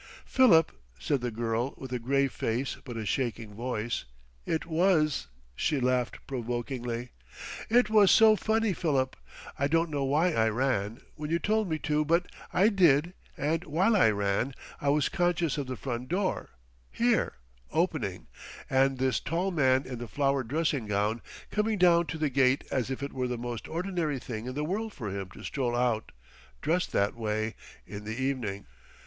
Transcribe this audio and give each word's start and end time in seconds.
"Philip," 0.25 0.71
said 0.97 1.21
the 1.21 1.29
girl 1.29 1.75
with 1.77 1.93
a 1.93 1.99
grave 1.99 2.31
face 2.31 2.75
but 2.85 2.97
a 2.97 3.05
shaking 3.05 3.53
voice, 3.53 4.05
"it 4.47 4.65
was." 4.65 5.27
She 5.55 5.79
laughed 5.79 6.25
provokingly.... 6.25 7.09
"It 7.69 7.91
was 7.91 8.09
so 8.09 8.35
funny, 8.35 8.73
Philip. 8.73 9.15
I 9.59 9.67
don't 9.67 9.91
know 9.91 10.03
why 10.03 10.31
I 10.33 10.49
ran, 10.49 11.01
when 11.13 11.29
you 11.29 11.37
told 11.37 11.69
me 11.69 11.77
to, 11.85 12.03
but 12.03 12.25
I 12.51 12.69
did; 12.69 13.13
and 13.37 13.63
while 13.65 13.95
I 13.95 14.09
ran, 14.09 14.55
I 14.81 14.89
was 14.89 15.07
conscious 15.07 15.59
of 15.59 15.67
the 15.67 15.75
front 15.77 16.09
door, 16.09 16.49
here, 16.89 17.33
opening, 17.71 18.25
and 18.71 18.97
this 18.97 19.19
tall 19.19 19.51
man 19.51 19.85
in 19.85 19.99
the 19.99 20.07
flowered 20.07 20.47
dressing 20.47 20.87
gown 20.87 21.21
coming 21.51 21.77
down 21.77 22.07
to 22.07 22.17
the 22.17 22.31
gate 22.31 22.63
as 22.71 22.89
if 22.89 23.03
it 23.03 23.13
were 23.13 23.27
the 23.27 23.37
most 23.37 23.67
ordinary 23.67 24.17
thing 24.17 24.47
in 24.47 24.55
the 24.55 24.63
world 24.65 24.93
for 24.93 25.09
him 25.11 25.29
to 25.35 25.43
stroll 25.43 25.75
out, 25.75 26.11
dressed 26.59 26.91
that 26.93 27.13
way, 27.13 27.53
in 27.85 28.03
the 28.03 28.19
evening. 28.19 28.65